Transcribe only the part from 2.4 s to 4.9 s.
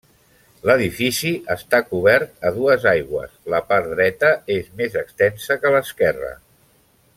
a dues aigües, la part dreta és